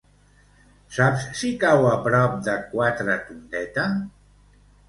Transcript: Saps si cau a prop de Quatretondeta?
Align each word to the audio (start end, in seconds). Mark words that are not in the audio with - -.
Saps 0.95 1.27
si 1.41 1.51
cau 1.65 1.85
a 1.91 1.93
prop 2.07 2.39
de 2.49 2.57
Quatretondeta? 2.73 3.89